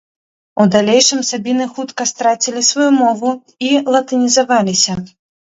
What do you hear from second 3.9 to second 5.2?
латынізаваліся.